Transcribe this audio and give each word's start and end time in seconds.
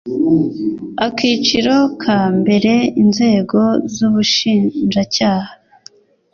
Akiciro 1.07 1.75
ka 2.01 2.19
mbere 2.39 2.73
Inzego 3.01 3.59
z 3.93 3.95
Ubushinjacyaha 4.07 5.53